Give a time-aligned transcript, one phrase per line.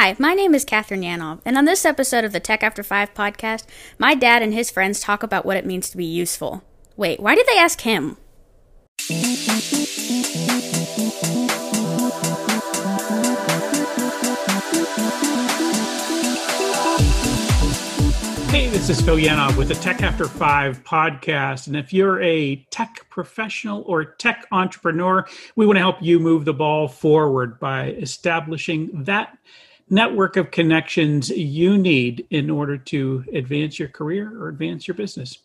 [0.00, 3.14] Hi, my name is Catherine Yanov, and on this episode of the Tech After 5
[3.14, 3.64] podcast,
[3.98, 6.62] my dad and his friends talk about what it means to be useful.
[6.96, 8.16] Wait, why did they ask him?
[18.52, 21.66] Hey, this is Phil Yanov with the Tech After Five podcast.
[21.66, 25.26] And if you're a tech professional or tech entrepreneur,
[25.56, 29.36] we want to help you move the ball forward by establishing that
[29.90, 35.38] network of connections you need in order to advance your career or advance your business.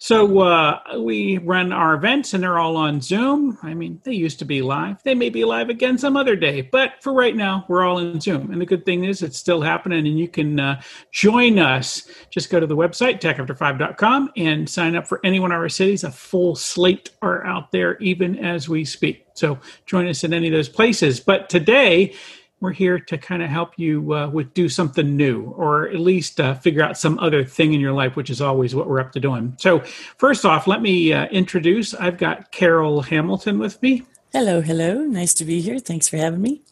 [0.00, 3.58] So uh, we run our events and they're all on Zoom.
[3.64, 5.02] I mean, they used to be live.
[5.02, 8.20] They may be live again some other day, but for right now, we're all in
[8.20, 8.52] Zoom.
[8.52, 12.08] And the good thing is, it's still happening, and you can uh, join us.
[12.30, 16.04] Just go to the website techafter5.com and sign up for any one of our cities.
[16.04, 19.26] A full slate are out there even as we speak.
[19.34, 21.18] So join us in any of those places.
[21.18, 22.14] But today
[22.60, 26.40] we're here to kind of help you uh, with do something new or at least
[26.40, 29.12] uh, figure out some other thing in your life which is always what we're up
[29.12, 29.54] to doing.
[29.58, 29.80] So
[30.18, 31.94] first off let me uh, introduce.
[31.94, 34.02] I've got carol hamilton with me.
[34.32, 35.02] Hello hello.
[35.04, 35.78] Nice to be here.
[35.78, 36.62] Thanks for having me.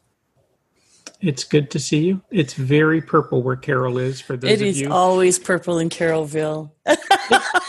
[1.20, 2.20] It's good to see you.
[2.30, 4.92] It's very purple where carol is for those it of is you.
[4.92, 6.98] always purple in carolville it,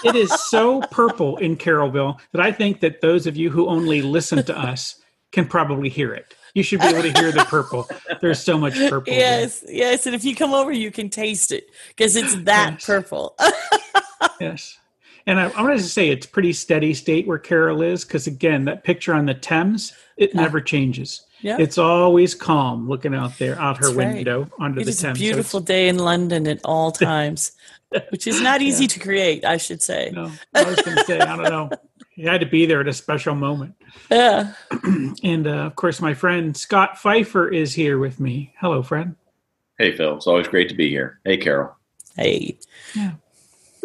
[0.04, 4.02] it is so purple in carolville that i think that those of you who only
[4.02, 5.00] listen to us
[5.32, 7.88] can probably hear it you should be able to hear the purple.
[8.20, 9.14] There's so much purple.
[9.14, 9.76] Yes, there.
[9.76, 10.08] yes.
[10.08, 12.86] And if you come over, you can taste it because it's that yes.
[12.86, 13.38] purple.
[14.42, 14.76] yes.
[15.28, 18.66] And I, I wanted to say it's pretty steady state where Carol is because, again,
[18.66, 21.28] that picture on the Thames, it never changes.
[21.42, 21.60] Yep.
[21.60, 24.52] It's always calm looking out there, out her That's window right.
[24.60, 25.18] onto it the Thames.
[25.18, 27.52] a beautiful so day in London at all times,
[28.10, 28.90] which is not easy yeah.
[28.90, 30.10] to create, I should say.
[30.12, 31.70] No, I was going to say, I don't know.
[32.18, 33.76] You had to be there at a special moment.
[34.10, 34.54] Yeah.
[35.24, 38.56] and uh, of course, my friend Scott Pfeiffer is here with me.
[38.60, 39.16] Hello, friend.
[39.78, 40.18] Hey, Phil.
[40.18, 41.20] It's always great to be here.
[41.24, 41.76] Hey, Carol.
[42.16, 42.58] Hey.
[42.96, 43.12] Yeah.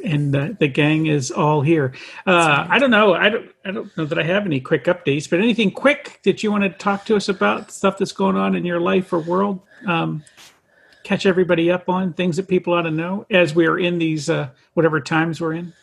[0.02, 1.92] And uh, the gang is all here.
[2.26, 3.12] Uh, I don't know.
[3.12, 3.50] I don't.
[3.66, 6.64] I don't know that I have any quick updates, but anything quick that you want
[6.64, 9.60] to talk to us about stuff that's going on in your life or world?
[9.86, 10.24] Um,
[11.04, 14.30] catch everybody up on things that people ought to know as we are in these
[14.30, 15.74] uh, whatever times we're in.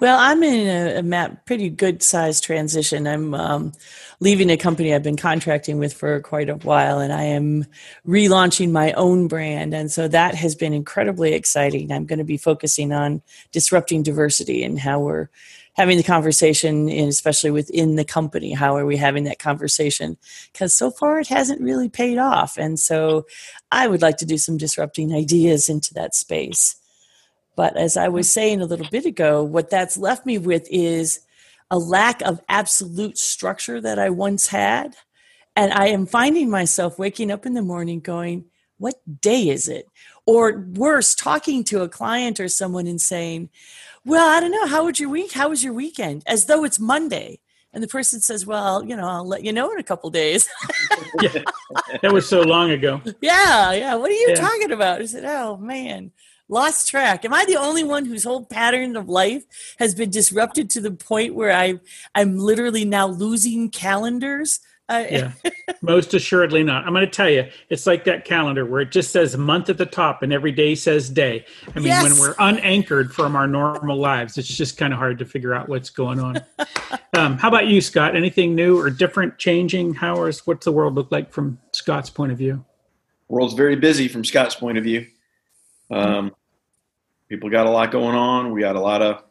[0.00, 3.08] Well, I'm in a, a pretty good sized transition.
[3.08, 3.72] I'm um,
[4.20, 7.66] leaving a company I've been contracting with for quite a while, and I am
[8.06, 9.74] relaunching my own brand.
[9.74, 11.90] And so that has been incredibly exciting.
[11.90, 15.28] I'm going to be focusing on disrupting diversity and how we're
[15.72, 18.52] having the conversation, and especially within the company.
[18.52, 20.16] How are we having that conversation?
[20.52, 22.56] Because so far it hasn't really paid off.
[22.56, 23.26] And so
[23.72, 26.76] I would like to do some disrupting ideas into that space.
[27.54, 31.20] But as I was saying a little bit ago, what that's left me with is
[31.70, 34.96] a lack of absolute structure that I once had.
[35.54, 38.46] And I am finding myself waking up in the morning going,
[38.78, 39.86] What day is it?
[40.24, 43.50] Or worse, talking to a client or someone and saying,
[44.04, 44.66] Well, I don't know.
[44.66, 45.32] How was your week?
[45.32, 46.22] How was your weekend?
[46.26, 47.40] As though it's Monday.
[47.74, 50.48] And the person says, Well, you know, I'll let you know in a couple days.
[51.20, 51.42] yeah,
[52.00, 53.02] that was so long ago.
[53.20, 53.94] Yeah, yeah.
[53.94, 54.34] What are you yeah.
[54.36, 55.02] talking about?
[55.02, 56.12] I said, Oh, man
[56.52, 57.24] lost track.
[57.24, 59.44] Am I the only one whose whole pattern of life
[59.78, 61.80] has been disrupted to the point where I
[62.14, 64.60] I'm literally now losing calendars?
[64.88, 65.32] Uh, yeah,
[65.80, 66.84] most assuredly not.
[66.86, 69.78] I'm going to tell you, it's like that calendar where it just says month at
[69.78, 71.46] the top and every day says day.
[71.74, 72.02] I mean, yes.
[72.02, 75.68] when we're unanchored from our normal lives, it's just kind of hard to figure out
[75.68, 76.40] what's going on.
[77.16, 78.14] um, how about you, Scott?
[78.14, 79.94] Anything new or different, changing?
[79.94, 82.62] How is what's the world look like from Scott's point of view?
[83.28, 85.06] World's very busy from Scott's point of view.
[85.90, 86.34] Um,
[87.32, 88.52] people got a lot going on.
[88.52, 89.24] We got a lot of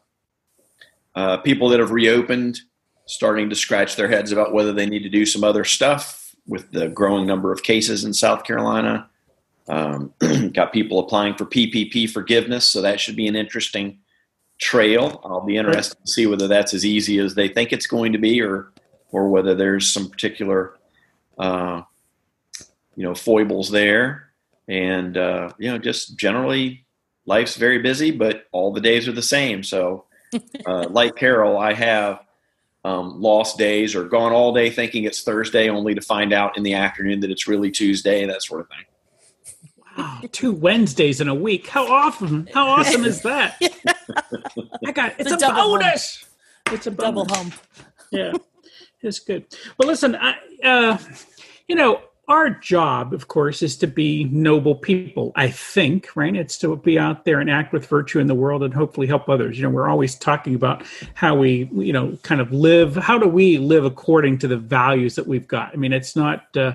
[1.14, 2.58] uh, people that have reopened
[3.06, 6.72] starting to scratch their heads about whether they need to do some other stuff with
[6.72, 9.08] the growing number of cases in South Carolina.
[9.68, 10.12] Um,
[10.52, 14.00] got people applying for PPP forgiveness, so that should be an interesting
[14.58, 15.20] trail.
[15.24, 18.18] I'll be interested to see whether that's as easy as they think it's going to
[18.18, 18.72] be, or
[19.12, 20.76] or whether there's some particular,
[21.38, 21.82] uh,
[22.96, 24.32] you know, foibles there,
[24.66, 26.84] and uh, you know, just generally
[27.26, 29.62] life's very busy, but all the days are the same.
[29.62, 30.04] So,
[30.66, 32.20] uh, like Carol, I have
[32.84, 36.62] um, lost days or gone all day thinking it's Thursday, only to find out in
[36.62, 38.84] the afternoon that it's really Tuesday, that sort of thing.
[39.96, 41.68] Wow, two Wednesdays in a week.
[41.68, 42.48] How often?
[42.52, 43.60] How awesome is that?
[44.86, 46.26] I got it's, it's a, a bonus.
[46.66, 46.74] Hump.
[46.74, 47.04] It's a bonus.
[47.04, 47.54] double hump.
[48.10, 48.32] yeah,
[49.02, 49.44] it's good.
[49.78, 50.98] Well, listen, I, uh,
[51.68, 56.34] you know, our job, of course, is to be noble people, I think, right?
[56.34, 59.28] It's to be out there and act with virtue in the world and hopefully help
[59.28, 59.58] others.
[59.58, 60.84] You know, we're always talking about
[61.14, 62.94] how we, you know, kind of live.
[62.94, 65.72] How do we live according to the values that we've got?
[65.72, 66.74] I mean, it's not, uh,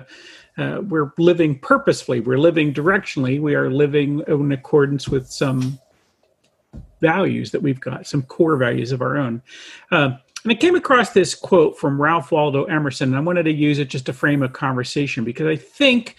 [0.58, 5.78] uh, we're living purposefully, we're living directionally, we are living in accordance with some
[7.00, 9.40] values that we've got, some core values of our own.
[9.90, 13.52] Uh, and I came across this quote from Ralph Waldo Emerson, and I wanted to
[13.52, 16.16] use it just to frame a conversation because I think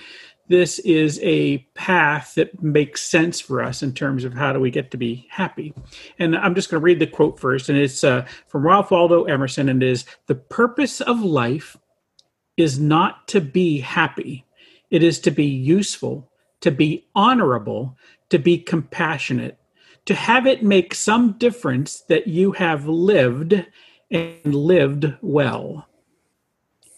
[0.49, 4.71] this is a path that makes sense for us in terms of how do we
[4.71, 5.73] get to be happy.
[6.17, 9.23] And I'm just going to read the quote first, and it's uh, from Ralph Waldo
[9.25, 11.77] Emerson, and it is The purpose of life
[12.57, 14.43] is not to be happy,
[14.89, 16.29] it is to be useful,
[16.61, 17.95] to be honorable,
[18.29, 19.57] to be compassionate,
[20.05, 23.65] to have it make some difference that you have lived
[24.11, 25.88] and lived well.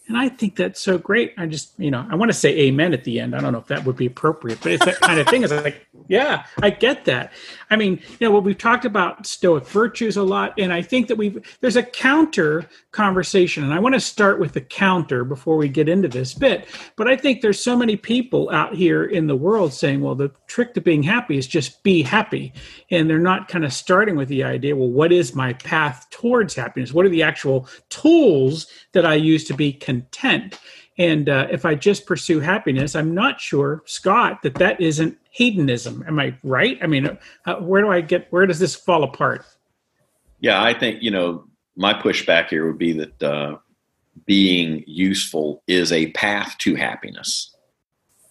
[0.08, 1.34] And I think that's so great.
[1.38, 3.34] I just, you know, I want to say amen at the end.
[3.34, 5.44] I don't know if that would be appropriate, but it's that kind of thing.
[5.44, 7.32] It's like, yeah, I get that.
[7.70, 11.08] I mean, you know, well, we've talked about Stoic virtues a lot, and I think
[11.08, 15.56] that we've there's a counter conversation, and I want to start with the counter before
[15.56, 16.68] we get into this bit.
[16.98, 20.32] But I think there's so many people out here in the world saying, well, the
[20.48, 22.52] trick to being happy is just be happy,
[22.90, 26.56] and they're not kind of starting with the idea, well, what is my path towards
[26.56, 26.92] happiness?
[26.92, 30.60] What are the actual tools that I use to be content?
[30.98, 36.04] And uh, if I just pursue happiness, I'm not sure, Scott, that that isn't hedonism.
[36.08, 36.78] Am I right?
[36.82, 39.46] I mean, uh, where do I get, where does this fall apart?
[40.40, 41.46] Yeah, I think, you know,
[41.76, 43.58] my pushback here would be that uh,
[44.26, 47.56] being useful is a path to happiness.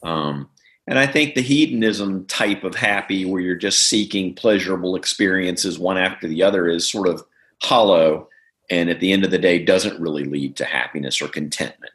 [0.03, 0.49] Um,
[0.87, 5.99] and I think the hedonism type of happy, where you're just seeking pleasurable experiences one
[5.99, 7.25] after the other, is sort of
[7.63, 8.29] hollow
[8.71, 11.93] and at the end of the day doesn't really lead to happiness or contentment.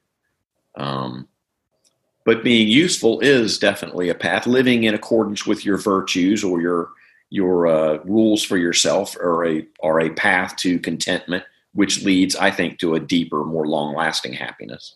[0.75, 1.27] Um,
[2.25, 4.47] but being useful is definitely a path.
[4.47, 6.89] Living in accordance with your virtues or your
[7.29, 11.43] your uh, rules for yourself are a are a path to contentment,
[11.73, 14.95] which leads, I think, to a deeper, more long lasting happiness.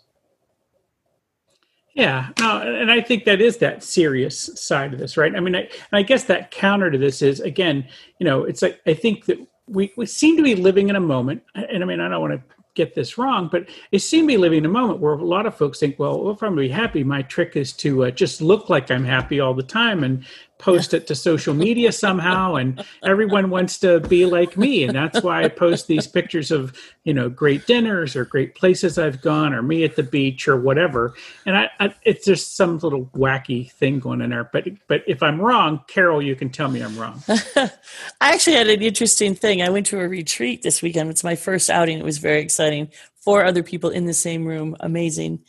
[1.94, 5.36] Yeah, no, and I think that is that serious side of this, right?
[5.36, 7.88] I mean, I, I guess that counter to this is again,
[8.20, 9.38] you know, it's like I think that
[9.70, 12.34] we, we seem to be living in a moment, and I mean, I don't want
[12.34, 15.24] to get this wrong, but it seems to be living in a moment where a
[15.24, 18.06] lot of folks think, well, if I'm going to be happy, my trick is to
[18.06, 20.26] uh, just look like I'm happy all the time and
[20.60, 25.24] post it to social media somehow and everyone wants to be like me and that's
[25.24, 29.54] why i post these pictures of you know great dinners or great places i've gone
[29.54, 31.14] or me at the beach or whatever.
[31.46, 34.50] And I, I, it's just some little wacky thing going in there.
[34.52, 37.24] But but if i'm wrong carol you can tell me i'm wrong.
[37.28, 37.72] I
[38.20, 39.62] actually had an interesting thing.
[39.62, 41.10] I went to a retreat this weekend.
[41.10, 42.00] It's my first outing.
[42.00, 42.90] It was very exciting
[43.22, 44.76] four other people in the same room.
[44.80, 45.40] Amazing.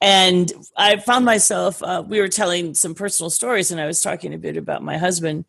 [0.00, 4.34] And i found myself uh, we were telling some personal stories and i was talking
[4.34, 5.44] a bit about my husband.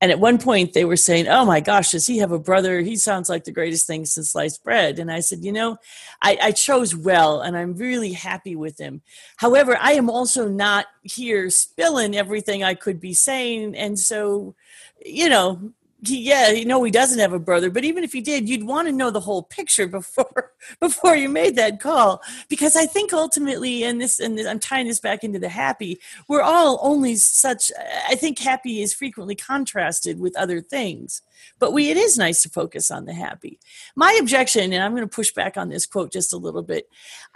[0.00, 2.80] And at one point they were saying oh my gosh does he have a brother?
[2.80, 4.98] He sounds like the greatest thing since sliced bread.
[4.98, 5.76] And i said you know
[6.20, 9.02] I, I chose well and i'm really happy with him.
[9.36, 13.76] However i am also not here spilling everything i could be saying.
[13.76, 14.54] And so
[15.04, 15.72] you know
[16.04, 18.88] yeah, you know he doesn't have a brother, but even if he did, you'd want
[18.88, 22.22] to know the whole picture before before you made that call.
[22.48, 26.42] Because I think ultimately, and this, and I'm tying this back into the happy, we're
[26.42, 27.70] all only such.
[28.08, 31.22] I think happy is frequently contrasted with other things,
[31.60, 33.60] but we it is nice to focus on the happy.
[33.94, 36.88] My objection, and I'm going to push back on this quote just a little bit.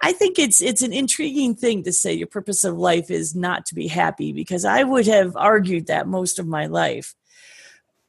[0.02, 3.64] I think it's it's an intriguing thing to say your purpose of life is not
[3.66, 7.14] to be happy, because I would have argued that most of my life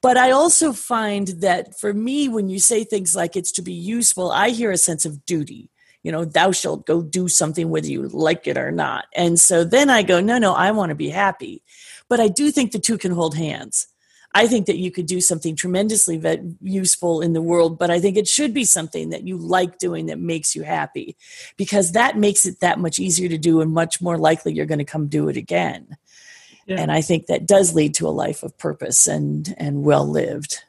[0.07, 3.73] but I also find that for me, when you say things like it's to be
[3.73, 5.69] useful, I hear a sense of duty.
[6.01, 9.07] You know, thou shalt go do something whether you like it or not.
[9.13, 11.61] And so then I go, no, no, I want to be happy.
[12.07, 13.87] But I do think the two can hold hands.
[14.33, 16.21] I think that you could do something tremendously
[16.61, 20.05] useful in the world, but I think it should be something that you like doing
[20.05, 21.17] that makes you happy
[21.57, 24.79] because that makes it that much easier to do and much more likely you're going
[24.79, 25.97] to come do it again.
[26.67, 26.81] Yeah.
[26.81, 30.59] And I think that does lead to a life of purpose and, and well lived.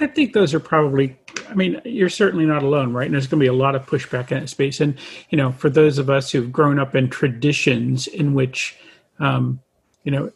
[0.00, 1.16] I think those are probably,
[1.48, 3.06] I mean, you're certainly not alone, right?
[3.06, 4.80] And there's going to be a lot of pushback in that space.
[4.80, 4.96] And,
[5.30, 8.76] you know, for those of us who've grown up in traditions in which,
[9.18, 9.60] um,
[10.04, 10.32] you know,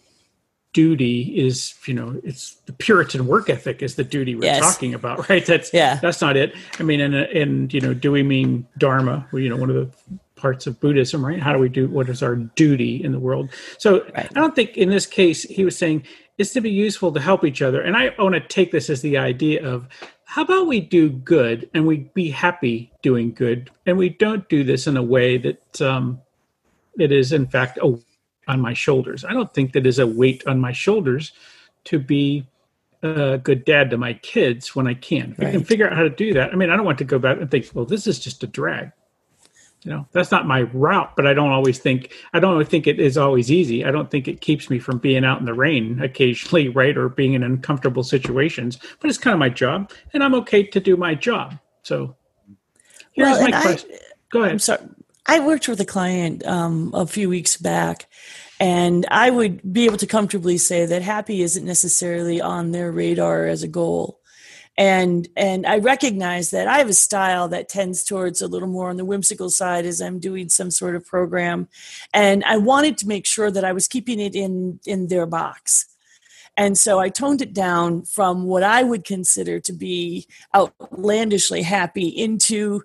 [0.72, 4.60] duty is you know it's the puritan work ethic is the duty we're yes.
[4.60, 8.10] talking about right that's yeah that's not it i mean and and you know do
[8.10, 9.90] we mean dharma you know one of the
[10.42, 11.40] parts of Buddhism, right?
[11.40, 13.50] How do we do what is our duty in the world?
[13.78, 14.28] So right.
[14.28, 16.02] I don't think in this case he was saying
[16.36, 17.80] it's to be useful to help each other.
[17.80, 19.86] And I want to take this as the idea of
[20.24, 24.64] how about we do good and we be happy doing good and we don't do
[24.64, 26.20] this in a way that um,
[26.98, 27.96] it is in fact a
[28.48, 29.24] on my shoulders.
[29.24, 31.30] I don't think that is a weight on my shoulders
[31.84, 32.44] to be
[33.04, 35.32] a good dad to my kids when I can.
[35.32, 35.48] If right.
[35.48, 36.52] I can figure out how to do that.
[36.52, 38.48] I mean, I don't want to go back and think, well, this is just a
[38.48, 38.90] drag.
[39.84, 43.00] You know, that's not my route, but I don't always think I don't think it
[43.00, 43.84] is always easy.
[43.84, 46.96] I don't think it keeps me from being out in the rain occasionally, right?
[46.96, 48.78] Or being in uncomfortable situations.
[49.00, 51.58] But it's kind of my job and I'm okay to do my job.
[51.82, 52.14] So
[53.12, 53.90] here's well, my question.
[53.92, 53.98] I,
[54.30, 54.52] Go ahead.
[54.52, 54.80] I'm sorry.
[55.26, 58.08] I worked with a client um, a few weeks back,
[58.58, 63.46] and I would be able to comfortably say that happy isn't necessarily on their radar
[63.46, 64.20] as a goal.
[64.78, 68.88] And and I recognize that I have a style that tends towards a little more
[68.88, 71.68] on the whimsical side as I'm doing some sort of program,
[72.14, 75.86] and I wanted to make sure that I was keeping it in in their box.
[76.56, 82.08] And so I toned it down from what I would consider to be outlandishly happy
[82.08, 82.82] into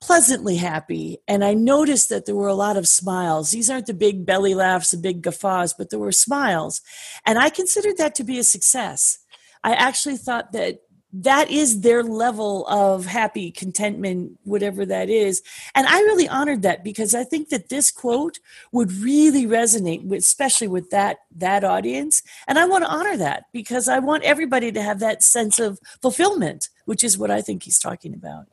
[0.00, 1.18] pleasantly happy.
[1.28, 3.50] And I noticed that there were a lot of smiles.
[3.52, 6.80] These aren't the big belly laughs, the big guffaws, but there were smiles.
[7.24, 9.18] And I considered that to be a success.
[9.62, 10.80] I actually thought that
[11.12, 15.42] that is their level of happy contentment whatever that is
[15.74, 18.38] and i really honored that because i think that this quote
[18.72, 23.44] would really resonate with especially with that that audience and i want to honor that
[23.52, 27.64] because i want everybody to have that sense of fulfillment which is what i think
[27.64, 28.46] he's talking about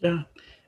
[0.00, 0.22] yeah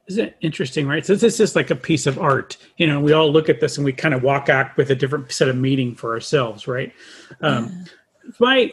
[0.06, 1.04] isn't it interesting, right?
[1.04, 2.58] So this is like a piece of art.
[2.76, 4.94] You know, we all look at this and we kind of walk out with a
[4.94, 6.92] different set of meaning for ourselves, right?
[7.40, 7.86] Um,
[8.38, 8.70] my,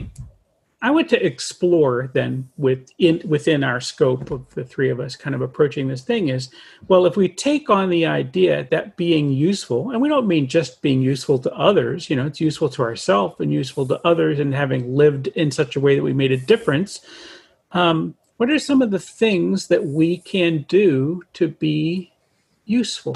[0.83, 5.35] I want to explore then within within our scope of the three of us kind
[5.35, 6.49] of approaching this thing is,
[6.87, 10.81] well, if we take on the idea that being useful, and we don't mean just
[10.81, 14.55] being useful to others, you know, it's useful to ourselves and useful to others, and
[14.55, 17.01] having lived in such a way that we made a difference.
[17.73, 22.11] Um, what are some of the things that we can do to be
[22.65, 23.15] useful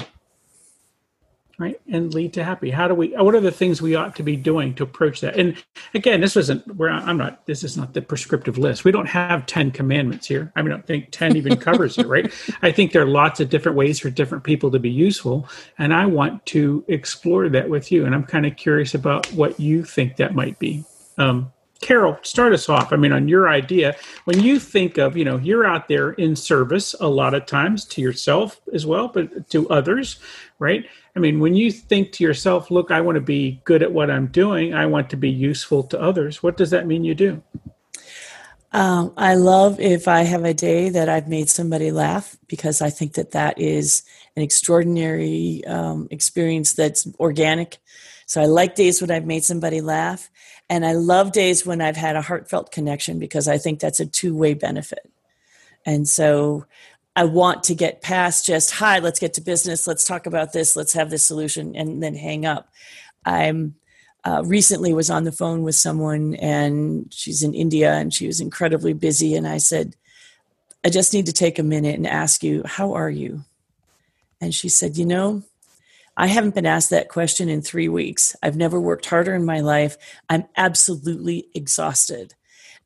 [1.58, 2.70] right and lead to happy.
[2.70, 5.36] How do we what are the things we ought to be doing to approach that?
[5.36, 5.62] And
[5.94, 8.84] again this isn't where i'm not this is not the prescriptive list.
[8.84, 10.52] We don't have 10 commandments here.
[10.56, 12.32] I mean i don't think 10 even covers it right?
[12.62, 15.48] I think there are lots of different ways for different people to be useful
[15.78, 19.58] and i want to explore that with you and i'm kind of curious about what
[19.58, 20.84] you think that might be.
[21.18, 22.92] Um, Carol, start us off.
[22.92, 26.34] I mean, on your idea, when you think of, you know, you're out there in
[26.34, 30.18] service a lot of times to yourself as well, but to others,
[30.58, 30.86] right?
[31.14, 34.10] I mean, when you think to yourself, look, I want to be good at what
[34.10, 37.42] I'm doing, I want to be useful to others, what does that mean you do?
[38.72, 42.90] Um, I love if I have a day that I've made somebody laugh because I
[42.90, 44.02] think that that is
[44.36, 47.78] an extraordinary um, experience that's organic.
[48.26, 50.30] So I like days when I've made somebody laugh.
[50.68, 54.06] And I love days when I've had a heartfelt connection because I think that's a
[54.06, 55.10] two way benefit.
[55.84, 56.66] And so
[57.14, 59.86] I want to get past just, hi, let's get to business.
[59.86, 60.74] Let's talk about this.
[60.74, 62.68] Let's have this solution and then hang up.
[63.24, 63.76] I'm
[64.24, 68.40] uh, recently was on the phone with someone and she's in India and she was
[68.40, 69.36] incredibly busy.
[69.36, 69.94] And I said,
[70.84, 73.44] I just need to take a minute and ask you, how are you?
[74.40, 75.42] And she said, you know,
[76.16, 78.34] I haven't been asked that question in three weeks.
[78.42, 79.96] I've never worked harder in my life.
[80.28, 82.34] I'm absolutely exhausted.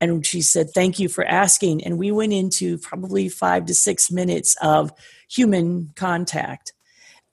[0.00, 1.84] And she said, Thank you for asking.
[1.84, 4.92] And we went into probably five to six minutes of
[5.28, 6.72] human contact.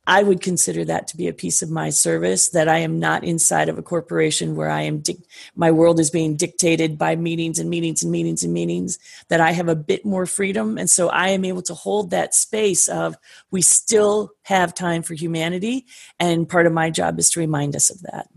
[0.07, 3.25] I would consider that to be a piece of my service that I am not
[3.25, 5.03] inside of a corporation where I am
[5.55, 9.51] my world is being dictated by meetings and meetings and meetings and meetings that I
[9.51, 13.17] have a bit more freedom and so I am able to hold that space of
[13.51, 15.85] we still have time for humanity
[16.19, 18.29] and part of my job is to remind us of that.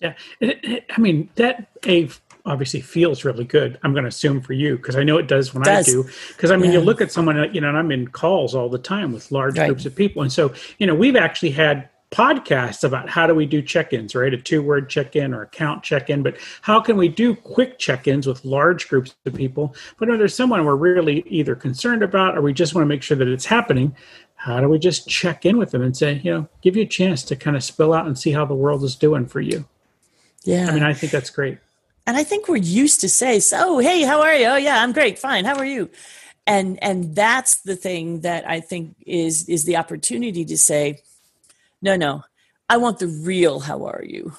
[0.00, 0.14] Yeah.
[0.42, 2.08] I mean that a
[2.46, 3.78] obviously feels really good.
[3.82, 5.88] I'm going to assume for you because I know it does when does.
[5.88, 6.08] I do.
[6.28, 6.78] Because I mean, yeah.
[6.78, 9.58] you look at someone, you know, and I'm in calls all the time with large
[9.58, 9.66] right.
[9.66, 13.44] groups of people, and so you know, we've actually had podcasts about how do we
[13.44, 14.32] do check-ins, right?
[14.32, 18.44] A two-word check-in or a count check-in, but how can we do quick check-ins with
[18.44, 19.74] large groups of people?
[19.98, 23.02] But if there's someone we're really either concerned about or we just want to make
[23.02, 23.96] sure that it's happening,
[24.36, 26.86] how do we just check in with them and say, you know, give you a
[26.86, 29.64] chance to kind of spill out and see how the world is doing for you?
[30.44, 30.68] Yeah.
[30.68, 31.58] I mean, I think that's great
[32.06, 34.46] and i think we're used to say so hey how are you?
[34.46, 35.44] Oh yeah i'm great fine.
[35.44, 35.90] How are you?
[36.46, 40.98] And and that's the thing that i think is is the opportunity to say
[41.82, 42.22] no no
[42.68, 44.32] i want the real how are you?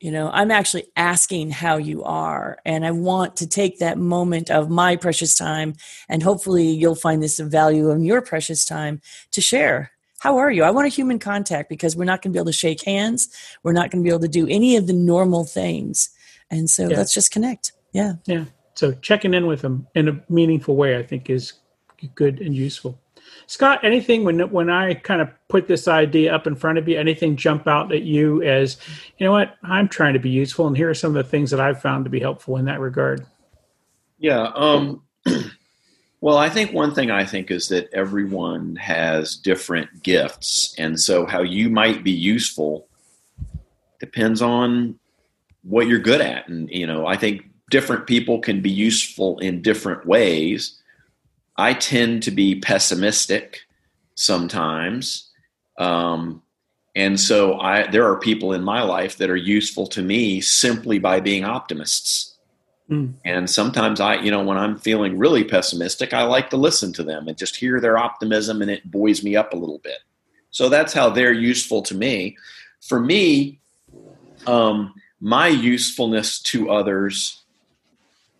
[0.00, 4.50] You know i'm actually asking how you are and i want to take that moment
[4.50, 5.74] of my precious time
[6.08, 10.62] and hopefully you'll find this value in your precious time to share how are you?
[10.62, 13.28] I want a human contact because we're not going to be able to shake hands.
[13.64, 16.10] We're not going to be able to do any of the normal things
[16.52, 16.96] and so yeah.
[16.96, 17.72] let's just connect.
[17.92, 18.14] Yeah.
[18.26, 18.44] Yeah.
[18.74, 21.54] So checking in with them in a meaningful way, I think, is
[22.14, 22.98] good and useful.
[23.46, 26.98] Scott, anything when when I kind of put this idea up in front of you,
[26.98, 28.76] anything jump out at you as,
[29.18, 31.50] you know what, I'm trying to be useful, and here are some of the things
[31.50, 33.26] that I've found to be helpful in that regard.
[34.18, 34.50] Yeah.
[34.54, 35.02] Um,
[36.20, 41.26] well, I think one thing I think is that everyone has different gifts, and so
[41.26, 42.86] how you might be useful
[43.98, 44.98] depends on
[45.62, 49.62] what you're good at, and you know, I think different people can be useful in
[49.62, 50.78] different ways.
[51.56, 53.60] I tend to be pessimistic
[54.14, 55.30] sometimes.
[55.78, 56.42] Um,
[56.94, 60.98] and so I, there are people in my life that are useful to me simply
[60.98, 62.36] by being optimists.
[62.90, 63.14] Mm.
[63.24, 67.02] And sometimes I, you know, when I'm feeling really pessimistic, I like to listen to
[67.02, 69.98] them and just hear their optimism and it buoys me up a little bit.
[70.50, 72.36] So that's how they're useful to me.
[72.82, 73.60] For me,
[74.46, 74.92] um,
[75.24, 77.40] my usefulness to others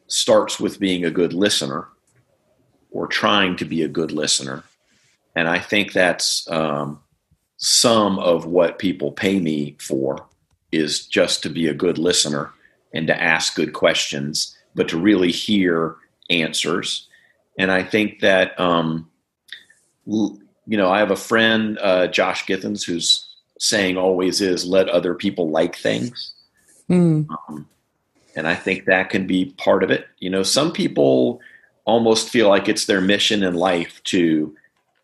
[0.08, 1.86] starts with being a good listener
[2.90, 4.64] or trying to be a good listener.
[5.36, 7.00] And I think that's um,
[7.56, 10.26] some of what people pay me for
[10.72, 12.50] is just to be a good listener
[12.92, 15.94] and to ask good questions, but to really hear
[16.30, 17.08] answers.
[17.56, 19.08] And I think that, um,
[20.04, 23.24] you know, I have a friend, uh, Josh Githens, whose
[23.60, 26.34] saying always is let other people like things.
[26.88, 27.28] Mm.
[27.48, 27.68] Um,
[28.36, 30.06] and I think that can be part of it.
[30.18, 31.40] You know, some people
[31.84, 34.54] almost feel like it's their mission in life to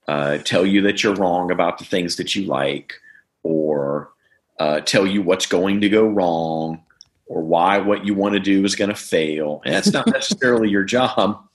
[0.07, 2.95] uh, tell you that you're wrong about the things that you like,
[3.43, 4.11] or
[4.59, 6.83] uh, tell you what's going to go wrong,
[7.27, 9.61] or why what you want to do is going to fail.
[9.65, 11.47] And that's not necessarily your job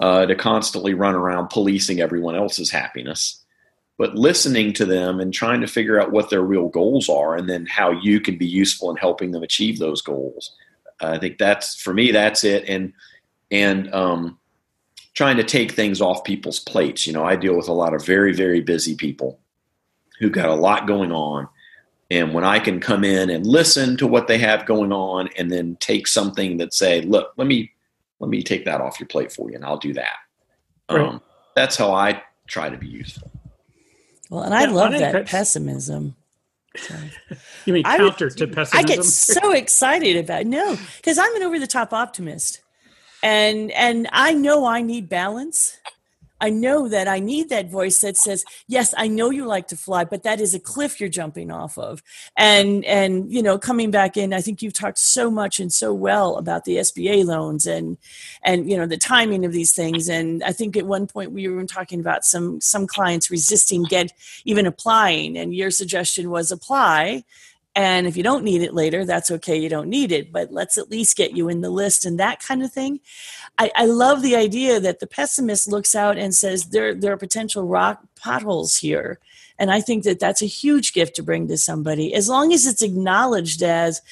[0.00, 3.41] uh, to constantly run around policing everyone else's happiness.
[4.02, 7.48] But listening to them and trying to figure out what their real goals are, and
[7.48, 10.52] then how you can be useful in helping them achieve those goals
[11.02, 12.12] I think that's for me.
[12.12, 12.64] That's it.
[12.68, 12.92] And
[13.50, 14.38] and um,
[15.14, 17.06] trying to take things off people's plates.
[17.06, 19.40] You know, I deal with a lot of very very busy people
[20.18, 21.48] who got a lot going on.
[22.10, 25.50] And when I can come in and listen to what they have going on, and
[25.50, 27.72] then take something that say, "Look, let me
[28.20, 30.16] let me take that off your plate for you, and I'll do that."
[30.90, 31.00] Right.
[31.00, 31.22] Um,
[31.56, 33.31] that's how I try to be useful.
[34.32, 36.16] Well, and I yeah, love that pessimism.
[37.66, 38.78] you mean counter would, to pessimism?
[38.78, 40.46] I get so excited about it.
[40.46, 42.62] no, because I'm an over the top optimist,
[43.22, 45.76] and and I know I need balance,
[46.42, 49.76] I know that I need that voice that says, "Yes, I know you like to
[49.76, 52.02] fly, but that is a cliff you're jumping off of."
[52.36, 55.94] And and you know, coming back in, I think you've talked so much and so
[55.94, 57.96] well about the SBA loans and
[58.42, 60.08] and you know the timing of these things.
[60.08, 64.12] And I think at one point we were talking about some some clients resisting get
[64.44, 67.22] even applying, and your suggestion was apply
[67.74, 69.56] and if you don't need it later, that's okay.
[69.56, 72.42] You don't need it, but let's at least get you in the list and that
[72.42, 73.00] kind of thing.
[73.58, 77.18] I, I love the idea that the pessimist looks out and says there, there are
[77.18, 79.18] potential rock potholes here.
[79.58, 82.66] And I think that that's a huge gift to bring to somebody, as long as
[82.66, 84.02] it's acknowledged as,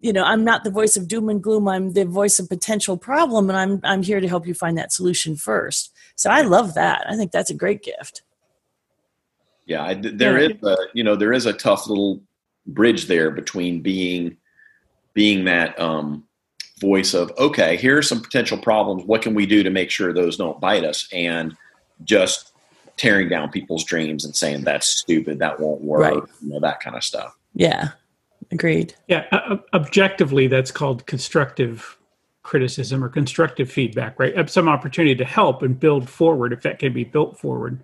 [0.00, 1.68] you know, I'm not the voice of doom and gloom.
[1.68, 4.92] I'm the voice of potential problem, and I'm I'm here to help you find that
[4.92, 5.92] solution first.
[6.16, 7.04] So I love that.
[7.08, 8.22] I think that's a great gift.
[9.66, 10.48] Yeah, I, there yeah.
[10.48, 12.22] is a you know there is a tough little
[12.66, 14.36] bridge there between being
[15.14, 16.24] being that um,
[16.80, 19.04] voice of okay here are some potential problems.
[19.04, 21.08] What can we do to make sure those don't bite us?
[21.12, 21.56] And
[22.04, 22.52] just
[22.96, 26.22] tearing down people's dreams and saying that's stupid that won't work right.
[26.42, 27.36] you know that kind of stuff.
[27.54, 27.90] Yeah
[28.50, 28.94] agreed.
[29.08, 31.98] Yeah uh, objectively that's called constructive
[32.42, 34.50] criticism or constructive feedback right?
[34.50, 37.82] Some opportunity to help and build forward if that can be built forward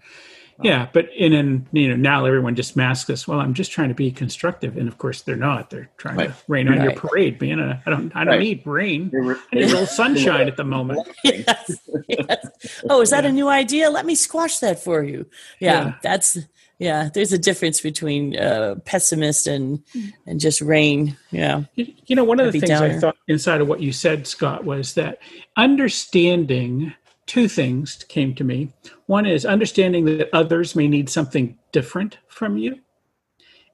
[0.63, 3.29] yeah, but in and you know now everyone just masks us.
[3.29, 5.71] Well, I'm just trying to be constructive, and of course they're not.
[5.71, 6.29] They're trying right.
[6.29, 6.85] to rain on right.
[6.85, 7.61] your parade, man.
[7.61, 8.15] I don't.
[8.15, 8.41] I don't right.
[8.41, 9.11] need rain.
[9.15, 11.07] I need a little sunshine at the moment.
[11.25, 12.47] yes, yes.
[12.89, 13.31] Oh, is that yeah.
[13.31, 13.91] a new idea?
[13.91, 15.27] Let me squash that for you.
[15.61, 15.95] Yeah, yeah.
[16.03, 16.39] that's
[16.79, 17.11] yeah.
[17.13, 19.83] There's a difference between uh, pessimist and
[20.27, 21.17] and just rain.
[21.31, 21.65] Yeah.
[21.75, 22.97] You, you know, one of the things downer.
[22.97, 25.19] I thought inside of what you said, Scott, was that
[25.57, 26.95] understanding
[27.27, 28.73] two things came to me.
[29.07, 32.81] One is understanding that others may need something different from you,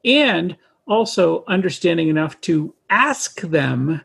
[0.04, 4.02] and also understanding enough to ask them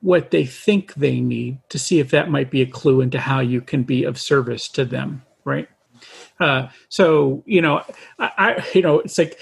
[0.00, 3.40] what they think they need to see if that might be a clue into how
[3.40, 5.68] you can be of service to them, right?
[6.40, 7.82] Uh, so you know,
[8.18, 9.38] I, I you know, it's like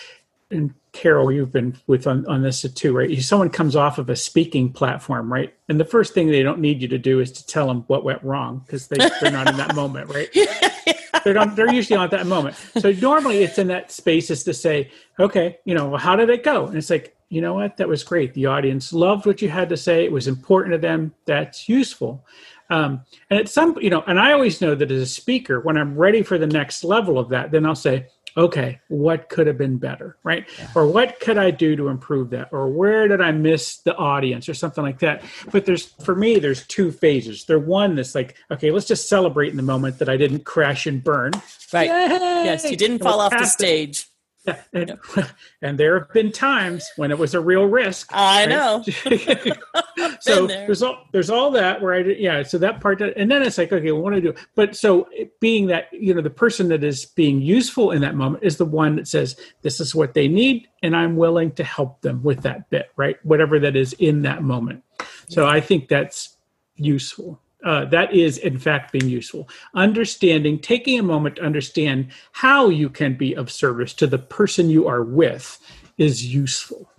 [0.50, 3.22] and Carol, you've been with on, on this too, right?
[3.22, 5.54] Someone comes off of a speaking platform, right?
[5.68, 8.04] And the first thing they don't need you to do is to tell them what
[8.04, 10.28] went wrong because they, they're not in that moment, right?
[11.24, 12.56] they're not, they're usually not that moment.
[12.78, 16.42] So normally it's in that space is to say, okay, you know, how did it
[16.42, 16.66] go?
[16.66, 17.76] And it's like, you know what?
[17.76, 18.34] That was great.
[18.34, 20.04] The audience loved what you had to say.
[20.04, 21.14] It was important to them.
[21.26, 22.26] That's useful.
[22.70, 25.76] Um, and at some, you know, and I always know that as a speaker, when
[25.76, 28.06] I'm ready for the next level of that, then I'll say,
[28.36, 30.46] okay, what could have been better, right?
[30.58, 30.68] Yeah.
[30.74, 32.48] Or what could I do to improve that?
[32.52, 35.22] Or where did I miss the audience or something like that?
[35.52, 37.44] But there's, for me, there's two phases.
[37.44, 40.86] There's one that's like, okay, let's just celebrate in the moment that I didn't crash
[40.86, 41.32] and burn.
[41.72, 41.88] Right.
[41.88, 42.44] Yay!
[42.44, 44.09] Yes, you didn't fall off the stage.
[44.46, 44.98] Yeah, and,
[45.62, 48.08] and, there have been times when it was a real risk.
[48.10, 48.48] I right?
[48.48, 48.82] know.
[50.20, 52.42] so there's all there's all that where I did, yeah.
[52.42, 54.34] So that part, that, and then it's like okay, what do I do?
[54.54, 55.08] But so
[55.40, 58.64] being that you know the person that is being useful in that moment is the
[58.64, 62.40] one that says this is what they need, and I'm willing to help them with
[62.42, 63.18] that bit, right?
[63.26, 64.82] Whatever that is in that moment.
[65.28, 66.38] So I think that's
[66.76, 69.48] useful uh, that is in fact being useful.
[69.74, 74.70] Understanding taking a moment to understand how you can be of service to the person
[74.70, 75.58] you are with
[75.98, 76.90] is useful.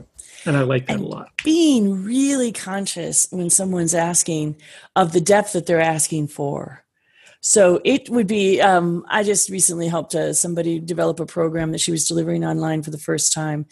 [0.45, 1.29] And i like that and a lot.
[1.43, 4.55] being really conscious when someone's asking
[4.95, 6.83] of the depth that they're asking for
[7.43, 11.81] so it would be, um, I just recently helped uh, somebody develop a program that
[11.81, 13.65] she was delivering online for the first time.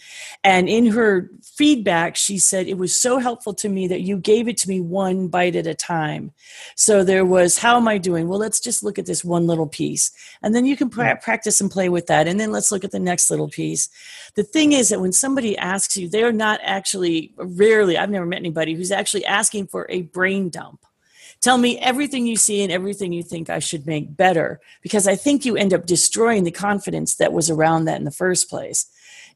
[0.43, 4.47] And in her feedback, she said, It was so helpful to me that you gave
[4.47, 6.31] it to me one bite at a time.
[6.75, 8.27] So there was, How am I doing?
[8.27, 10.11] Well, let's just look at this one little piece.
[10.41, 12.27] And then you can pra- practice and play with that.
[12.27, 13.87] And then let's look at the next little piece.
[14.33, 18.37] The thing is that when somebody asks you, they're not actually, rarely, I've never met
[18.39, 20.85] anybody who's actually asking for a brain dump
[21.41, 25.15] Tell me everything you see and everything you think I should make better, because I
[25.15, 28.87] think you end up destroying the confidence that was around that in the first place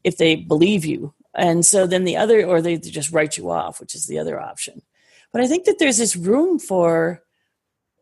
[0.02, 1.14] if they believe you.
[1.34, 4.38] And so then the other, or they just write you off, which is the other
[4.38, 4.82] option.
[5.32, 7.22] But I think that there's this room for,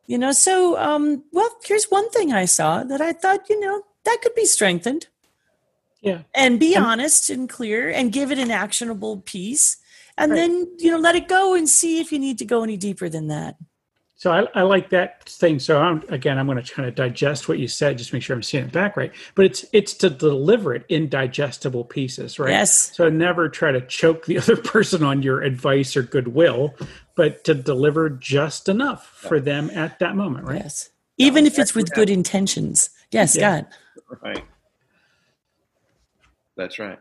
[0.06, 3.82] you know, so, um, well, here's one thing I saw that I thought, you know,
[4.04, 5.06] that could be strengthened.
[6.02, 6.22] Yeah.
[6.34, 9.76] And be honest and clear and give it an actionable piece.
[10.18, 10.38] And right.
[10.38, 13.08] then, you know, let it go and see if you need to go any deeper
[13.08, 13.56] than that.
[14.22, 15.58] So I, I, like that thing.
[15.58, 18.36] So I'm, again, I'm going to kind of digest what you said, just make sure
[18.36, 19.10] I'm seeing it back right.
[19.34, 22.50] But it's it's to deliver it in digestible pieces, right?
[22.50, 22.94] Yes.
[22.94, 26.72] So never try to choke the other person on your advice or goodwill,
[27.16, 30.62] but to deliver just enough for them at that moment, right?
[30.62, 30.90] Yes.
[31.18, 32.90] Even if it's with good intentions.
[33.10, 33.62] Yes, yeah.
[33.62, 33.66] God.
[34.22, 34.44] Right.
[36.56, 37.00] That's right.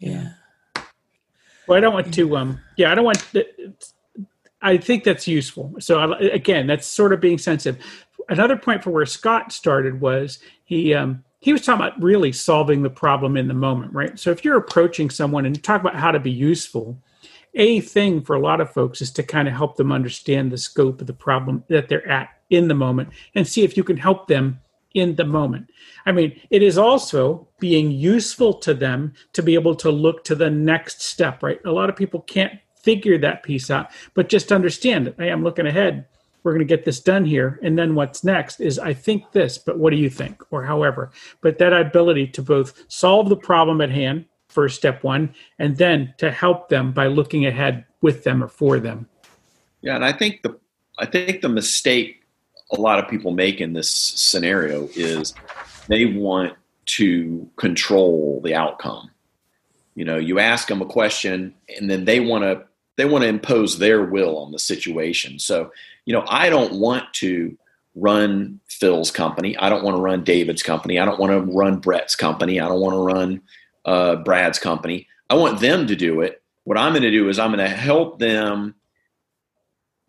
[0.00, 0.30] Yeah.
[1.68, 2.36] Well, I don't want to.
[2.36, 2.60] Um.
[2.76, 3.24] Yeah, I don't want.
[4.62, 5.74] I think that's useful.
[5.80, 7.82] So again, that's sort of being sensitive.
[8.28, 12.82] Another point for where Scott started was he um, he was talking about really solving
[12.82, 14.16] the problem in the moment, right?
[14.18, 16.96] So if you're approaching someone and talk about how to be useful,
[17.54, 20.58] a thing for a lot of folks is to kind of help them understand the
[20.58, 23.96] scope of the problem that they're at in the moment and see if you can
[23.96, 24.60] help them
[24.94, 25.70] in the moment.
[26.06, 30.34] I mean, it is also being useful to them to be able to look to
[30.34, 31.60] the next step, right?
[31.64, 35.66] A lot of people can't figure that piece out, but just understand hey, I'm looking
[35.66, 36.06] ahead.
[36.42, 37.60] We're going to get this done here.
[37.62, 40.42] And then what's next is I think this, but what do you think?
[40.50, 41.12] Or however.
[41.40, 46.12] But that ability to both solve the problem at hand, first step one, and then
[46.18, 49.08] to help them by looking ahead with them or for them.
[49.82, 50.58] Yeah, and I think the
[50.98, 52.22] I think the mistake
[52.72, 55.34] a lot of people make in this scenario is
[55.88, 56.54] they want
[56.86, 59.10] to control the outcome.
[59.94, 62.64] You know, you ask them a question and then they want to
[63.02, 65.40] they want to impose their will on the situation.
[65.40, 65.72] So,
[66.04, 67.58] you know, I don't want to
[67.96, 69.56] run Phil's company.
[69.58, 71.00] I don't want to run David's company.
[71.00, 72.60] I don't want to run Brett's company.
[72.60, 73.40] I don't want to run
[73.84, 75.08] uh, Brad's company.
[75.28, 76.42] I want them to do it.
[76.62, 78.76] What I'm going to do is I'm going to help them,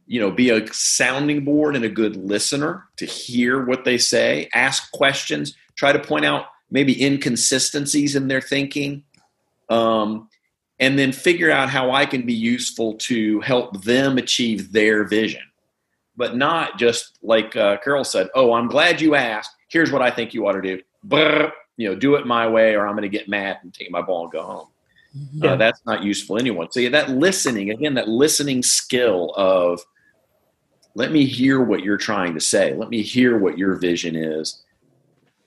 [0.06, 4.50] you know, be a sounding board and a good listener to hear what they say,
[4.54, 9.04] ask questions, try to point out maybe inconsistencies in their thinking.
[9.68, 10.30] Um,
[10.84, 15.42] and then figure out how I can be useful to help them achieve their vision.
[16.18, 19.52] But not just like uh, Carol said, oh, I'm glad you asked.
[19.70, 20.82] Here's what I think you ought to do.
[21.06, 23.92] Brr, you know, do it my way or I'm going to get mad and take
[23.92, 24.68] my ball and go home.
[25.32, 25.54] Yeah.
[25.54, 26.70] Uh, that's not useful anyone.
[26.70, 29.80] So yeah, that listening, again, that listening skill of
[30.96, 32.74] let me hear what you're trying to say.
[32.74, 34.62] Let me hear what your vision is.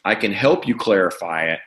[0.02, 1.60] I can help you clarify it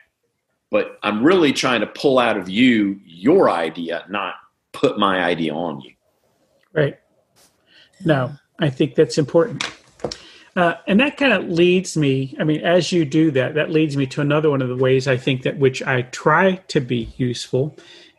[0.70, 4.34] but I'm really trying to pull out of you your idea, not
[4.72, 5.92] put my idea on you.
[6.72, 6.98] Right.
[8.04, 9.64] No, I think that's important.
[10.56, 13.96] Uh, and that kind of leads me, I mean, as you do that, that leads
[13.96, 17.12] me to another one of the ways I think that which I try to be
[17.16, 17.76] useful,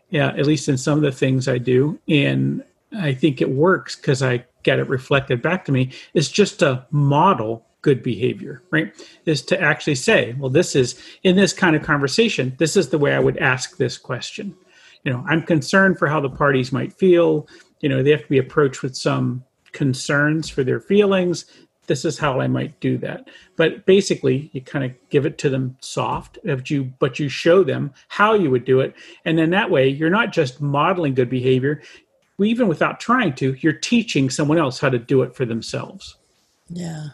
[0.10, 2.00] yeah, at least in some of the things I do.
[2.08, 2.64] And
[2.98, 6.86] I think it works because I get it reflected back to me, is just to
[6.92, 8.94] model good behavior, right?
[9.26, 12.98] Is to actually say, well, this is in this kind of conversation, this is the
[12.98, 14.56] way I would ask this question.
[15.04, 17.48] You know, I'm concerned for how the parties might feel.
[17.80, 21.46] You know, they have to be approached with some concerns for their feelings
[21.88, 25.50] this is how i might do that but basically you kind of give it to
[25.50, 28.94] them soft you but you show them how you would do it
[29.26, 31.82] and then that way you're not just modeling good behavior
[32.40, 36.18] even without trying to you're teaching someone else how to do it for themselves
[36.70, 37.10] yeah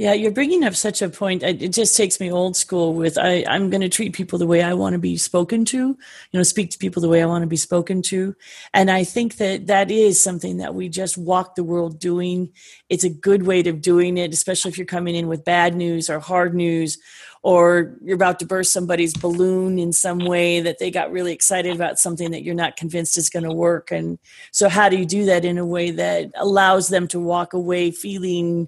[0.00, 1.42] yeah, you're bringing up such a point.
[1.42, 4.62] It just takes me old school with I, I'm going to treat people the way
[4.62, 5.98] I want to be spoken to, you
[6.32, 8.34] know, speak to people the way I want to be spoken to.
[8.72, 12.50] And I think that that is something that we just walk the world doing.
[12.88, 16.08] It's a good way of doing it, especially if you're coming in with bad news
[16.08, 16.96] or hard news,
[17.42, 21.76] or you're about to burst somebody's balloon in some way that they got really excited
[21.76, 23.90] about something that you're not convinced is going to work.
[23.90, 24.18] And
[24.50, 27.90] so, how do you do that in a way that allows them to walk away
[27.90, 28.66] feeling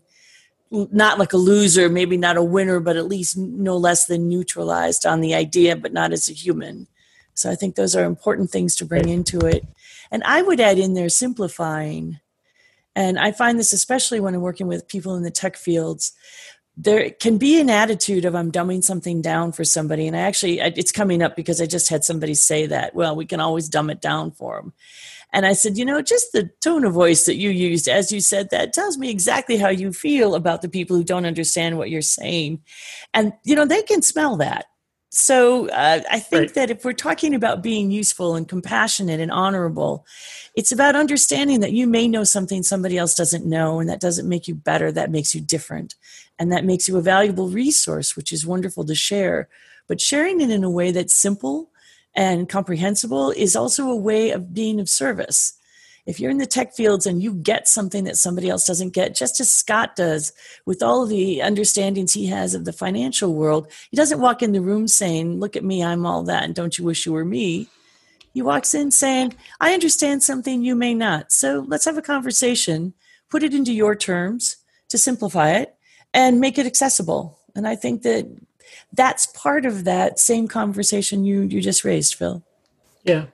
[0.72, 5.04] not like a loser, maybe not a winner, but at least no less than neutralized
[5.04, 6.86] on the idea, but not as a human.
[7.34, 9.66] So I think those are important things to bring into it.
[10.10, 12.20] And I would add in there simplifying.
[12.94, 16.12] And I find this especially when I'm working with people in the tech fields.
[16.76, 20.06] There can be an attitude of I'm dumbing something down for somebody.
[20.06, 22.94] And I actually, it's coming up because I just had somebody say that.
[22.94, 24.72] Well, we can always dumb it down for them.
[25.32, 28.20] And I said, you know, just the tone of voice that you used as you
[28.20, 31.90] said that tells me exactly how you feel about the people who don't understand what
[31.90, 32.60] you're saying.
[33.14, 34.66] And, you know, they can smell that.
[35.14, 36.54] So uh, I think right.
[36.54, 40.06] that if we're talking about being useful and compassionate and honorable,
[40.54, 44.26] it's about understanding that you may know something somebody else doesn't know, and that doesn't
[44.26, 44.90] make you better.
[44.90, 45.96] That makes you different.
[46.38, 49.50] And that makes you a valuable resource, which is wonderful to share.
[49.86, 51.70] But sharing it in a way that's simple
[52.14, 55.58] and comprehensible is also a way of being of service.
[56.04, 59.14] If you're in the tech fields and you get something that somebody else doesn't get,
[59.14, 60.32] just as Scott does
[60.66, 64.60] with all the understandings he has of the financial world, he doesn't walk in the
[64.60, 67.68] room saying, Look at me, I'm all that, and don't you wish you were me?
[68.34, 71.30] He walks in saying, I understand something you may not.
[71.30, 72.94] So let's have a conversation,
[73.30, 74.56] put it into your terms
[74.88, 75.76] to simplify it,
[76.12, 77.38] and make it accessible.
[77.54, 78.26] And I think that
[78.92, 82.42] that's part of that same conversation you you just raised, Phil.
[83.04, 83.26] Yeah.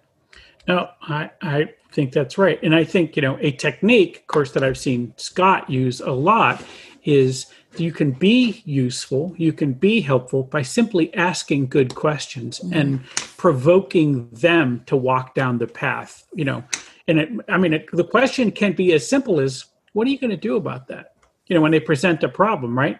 [0.66, 2.62] No, I I think that's right.
[2.62, 6.12] And I think, you know, a technique, of course, that I've seen Scott use a
[6.12, 6.62] lot
[7.04, 12.74] is you can be useful, you can be helpful by simply asking good questions mm.
[12.74, 13.04] and
[13.36, 16.62] provoking them to walk down the path, you know.
[17.06, 20.18] And it, I mean, it, the question can be as simple as, what are you
[20.18, 21.14] going to do about that?
[21.46, 22.98] You know, when they present a problem, right?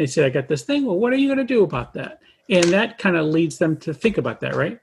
[0.00, 0.86] They say, I got this thing.
[0.86, 2.22] Well, what are you going to do about that?
[2.48, 4.80] And that kind of leads them to think about that, right?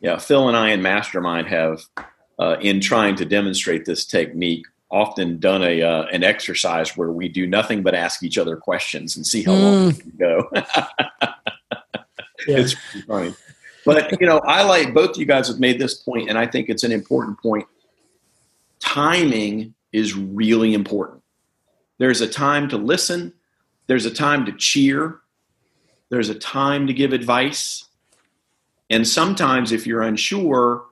[0.00, 1.82] Yeah, Phil and I in Mastermind have,
[2.38, 7.28] uh, in trying to demonstrate this technique, often done a uh, an exercise where we
[7.28, 9.62] do nothing but ask each other questions and see how mm.
[9.62, 10.48] long we can go.
[10.54, 11.32] yeah.
[12.46, 12.76] It's
[13.08, 13.34] funny.
[13.84, 16.68] But you know, I like both you guys have made this point, and I think
[16.68, 17.66] it's an important point.
[18.78, 21.24] Timing is really important.
[21.98, 23.32] There's a time to listen,
[23.86, 25.20] there's a time to cheer,
[26.10, 27.84] there's a time to give advice.
[28.90, 30.84] And sometimes, if you're unsure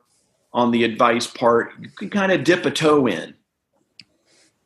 [0.52, 3.34] on the advice part, you can kind of dip a toe in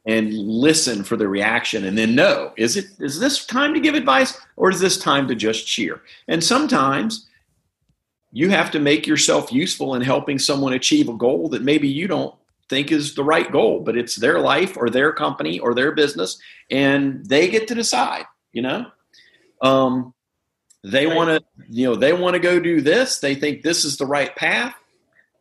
[0.08, 3.94] and listen for the reaction and then know is it is this time to give
[3.94, 7.28] advice or is this time to just cheer and sometimes
[8.32, 12.08] you have to make yourself useful in helping someone achieve a goal that maybe you
[12.08, 12.34] don't
[12.68, 16.38] think is the right goal, but it's their life or their company or their business,
[16.70, 18.24] and they get to decide.
[18.52, 18.86] You know,
[19.62, 20.14] um,
[20.84, 21.16] they right.
[21.16, 23.18] want to, you know, they want to go do this.
[23.18, 24.74] They think this is the right path.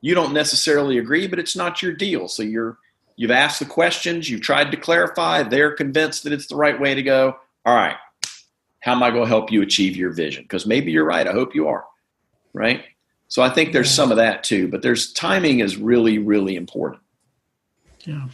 [0.01, 2.27] You don't necessarily agree, but it's not your deal.
[2.27, 2.77] So you're
[3.15, 5.43] you've asked the questions, you've tried to clarify.
[5.43, 7.37] They're convinced that it's the right way to go.
[7.65, 7.97] All right,
[8.81, 10.43] how am I going to help you achieve your vision?
[10.43, 11.27] Because maybe you're right.
[11.27, 11.85] I hope you are.
[12.53, 12.85] Right.
[13.27, 17.01] So I think there's some of that too, but there's timing is really, really important.
[18.07, 18.27] Yeah.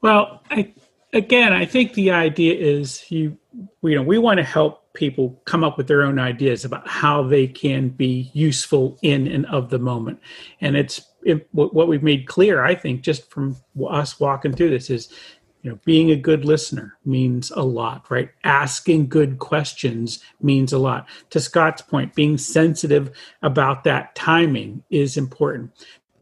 [0.00, 0.74] Well, I,
[1.12, 3.38] again, I think the idea is you,
[3.82, 7.22] you know, we want to help people come up with their own ideas about how
[7.22, 10.18] they can be useful in and of the moment.
[10.60, 13.56] And it's it, what we've made clear, I think, just from
[13.88, 15.08] us walking through this is,
[15.62, 18.30] you know, being a good listener means a lot, right?
[18.42, 21.08] Asking good questions means a lot.
[21.30, 25.70] To Scott's point, being sensitive about that timing is important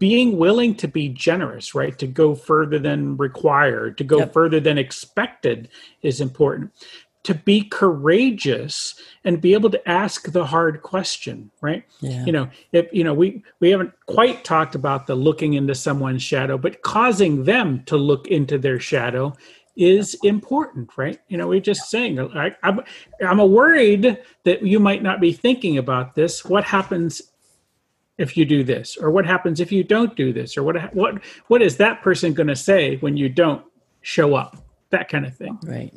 [0.01, 1.97] being willing to be generous, right?
[1.99, 4.33] To go further than required, to go yep.
[4.33, 5.69] further than expected
[6.03, 6.73] is important.
[7.25, 11.85] To be courageous and be able to ask the hard question, right?
[12.01, 12.25] Yeah.
[12.25, 16.23] You know, if you know, we we haven't quite talked about the looking into someone's
[16.23, 19.35] shadow, but causing them to look into their shadow
[19.77, 21.21] is important, right?
[21.29, 22.81] You know, we're just saying, I, I'm,
[23.27, 26.45] I'm worried that you might not be thinking about this.
[26.45, 27.23] What happens
[28.21, 31.15] if you do this or what happens if you don't do this or what what
[31.49, 33.65] what is that person going to say when you don't
[34.03, 34.57] show up,
[34.91, 35.59] that kind of thing.
[35.65, 35.93] Right.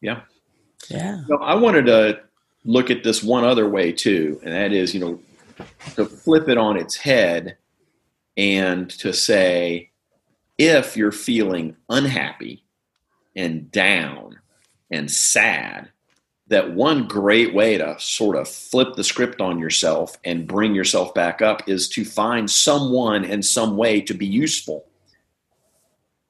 [0.00, 0.20] Yeah.
[0.88, 1.22] Yeah.
[1.26, 2.20] So I wanted to
[2.64, 5.18] look at this one other way too, and that is, you know,
[5.96, 7.56] to flip it on its head
[8.36, 9.90] and to say,
[10.58, 12.64] if you're feeling unhappy
[13.34, 14.38] and down
[14.90, 15.90] and sad,
[16.48, 21.14] that one great way to sort of flip the script on yourself and bring yourself
[21.14, 24.86] back up is to find someone and some way to be useful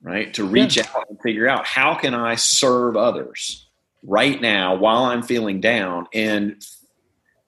[0.03, 0.85] right to reach yeah.
[0.95, 3.67] out and figure out how can i serve others
[4.03, 6.65] right now while i'm feeling down and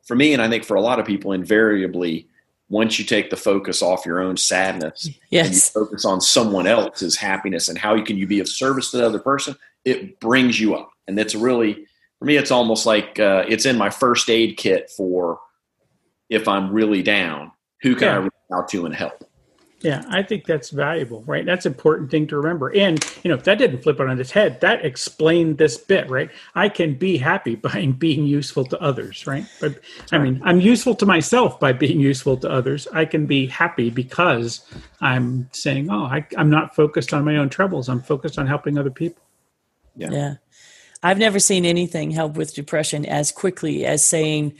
[0.04, 2.26] for me and i think for a lot of people invariably
[2.68, 5.46] once you take the focus off your own sadness yes.
[5.46, 8.90] and you focus on someone else's happiness and how you can you be of service
[8.90, 11.86] to the other person it brings you up and that's really
[12.18, 15.38] for me it's almost like uh, it's in my first aid kit for
[16.28, 17.52] if i'm really down
[17.82, 18.14] who can yeah.
[18.14, 19.26] i reach out to and help
[19.86, 21.44] yeah, I think that's valuable, right?
[21.44, 22.74] That's an important thing to remember.
[22.74, 26.08] And, you know, if that didn't flip it on its head, that explained this bit,
[26.08, 26.30] right?
[26.54, 29.44] I can be happy by being useful to others, right?
[29.60, 29.78] But
[30.12, 32.88] I mean, I'm useful to myself by being useful to others.
[32.92, 34.66] I can be happy because
[35.00, 37.88] I'm saying, oh, I, I'm not focused on my own troubles.
[37.88, 39.22] I'm focused on helping other people.
[39.94, 40.10] Yeah.
[40.10, 40.34] Yeah.
[41.06, 44.54] I've never seen anything help with depression as quickly as saying,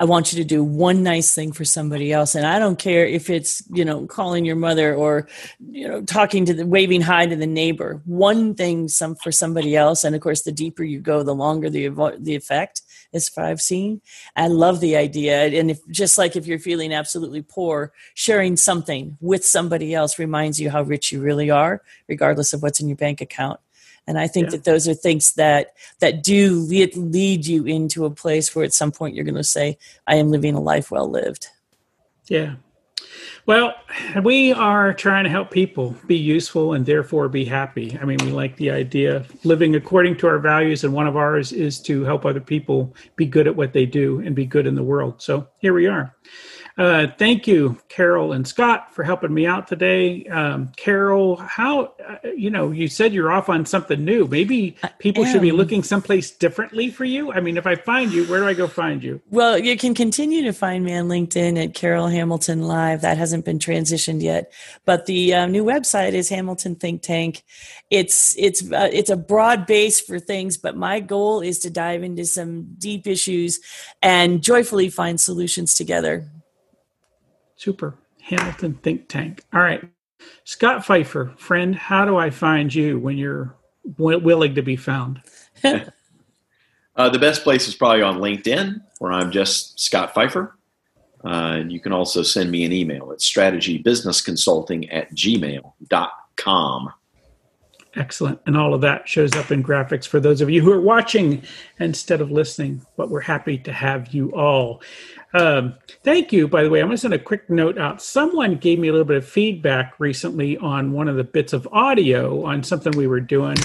[0.00, 2.34] I want you to do one nice thing for somebody else.
[2.34, 5.28] And I don't care if it's, you know, calling your mother or,
[5.60, 8.00] you know, talking to the waving hi to the neighbor.
[8.06, 10.02] One thing some for somebody else.
[10.02, 12.80] And of course, the deeper you go, the longer the, the effect
[13.12, 14.00] as far I've seen.
[14.36, 15.48] I love the idea.
[15.48, 20.58] And if just like if you're feeling absolutely poor, sharing something with somebody else reminds
[20.58, 23.60] you how rich you really are, regardless of what's in your bank account
[24.10, 24.50] and i think yeah.
[24.50, 28.72] that those are things that that do lead, lead you into a place where at
[28.72, 31.46] some point you're going to say i am living a life well lived
[32.26, 32.56] yeah
[33.46, 33.74] well,
[34.22, 37.98] we are trying to help people be useful and therefore be happy.
[38.00, 41.16] I mean, we like the idea of living according to our values, and one of
[41.16, 44.66] ours is to help other people be good at what they do and be good
[44.66, 45.22] in the world.
[45.22, 46.14] So here we are.
[46.78, 50.24] Uh, thank you, Carol and Scott, for helping me out today.
[50.26, 54.26] Um, Carol, how, uh, you know, you said you're off on something new.
[54.26, 57.32] Maybe people should be looking someplace differently for you.
[57.32, 59.20] I mean, if I find you, where do I go find you?
[59.30, 63.02] Well, you can continue to find me on LinkedIn at Carol Hamilton Live.
[63.02, 64.52] That hasn't been transitioned yet,
[64.84, 67.42] but the uh, new website is Hamilton Think Tank.
[67.90, 72.02] It's it's uh, it's a broad base for things, but my goal is to dive
[72.02, 73.60] into some deep issues
[74.00, 76.30] and joyfully find solutions together.
[77.60, 77.94] Super.
[78.22, 79.44] Hamilton Think Tank.
[79.52, 79.86] All right.
[80.44, 83.54] Scott Pfeiffer, friend, how do I find you when you're
[83.98, 85.20] w- willing to be found?
[85.64, 90.56] uh, the best place is probably on LinkedIn, where I'm just Scott Pfeiffer.
[91.22, 96.92] Uh, and you can also send me an email at strategybusinessconsulting at gmail.com.
[97.96, 98.40] Excellent.
[98.46, 101.42] And all of that shows up in graphics for those of you who are watching
[101.78, 104.80] instead of listening, but we're happy to have you all.
[105.32, 106.80] Um, thank you, by the way.
[106.80, 108.02] I'm going to send a quick note out.
[108.02, 111.68] Someone gave me a little bit of feedback recently on one of the bits of
[111.70, 113.56] audio on something we were doing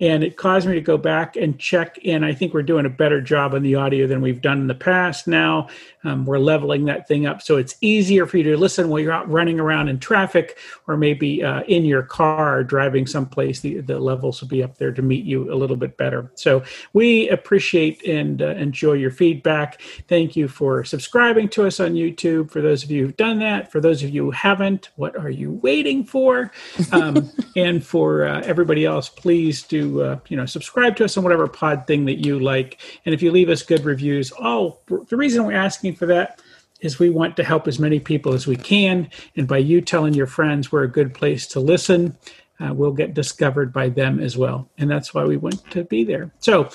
[0.00, 2.90] and it caused me to go back and check and i think we're doing a
[2.90, 5.68] better job on the audio than we've done in the past now.
[6.02, 9.12] Um, we're leveling that thing up so it's easier for you to listen while you're
[9.12, 13.60] out running around in traffic or maybe uh, in your car driving someplace.
[13.60, 16.30] The, the levels will be up there to meet you a little bit better.
[16.34, 19.80] So we appreciate and uh, enjoy your feedback.
[20.08, 21.13] Thank you for subscribing
[21.48, 24.24] to us on youtube for those of you who've done that for those of you
[24.24, 26.50] who haven't what are you waiting for
[26.92, 31.24] um, and for uh, everybody else please do uh, you know subscribe to us on
[31.24, 35.16] whatever pod thing that you like, and if you leave us good reviews, oh, the
[35.16, 36.40] reason we're asking for that
[36.80, 40.14] is we want to help as many people as we can, and by you telling
[40.14, 42.16] your friends we're a good place to listen,
[42.60, 46.04] uh, we'll get discovered by them as well, and that's why we want to be
[46.04, 46.30] there.
[46.38, 46.68] So.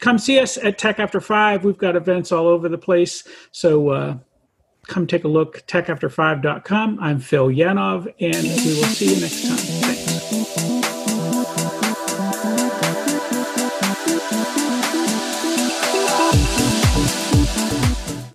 [0.00, 1.64] Come see us at Tech After Five.
[1.64, 3.22] We've got events all over the place.
[3.52, 4.18] So uh,
[4.90, 9.79] come take a look techafter5.com i'm phil yanov and we will see you next time